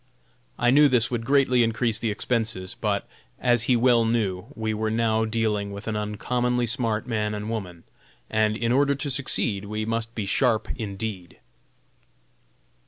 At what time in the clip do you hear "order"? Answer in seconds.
8.71-8.95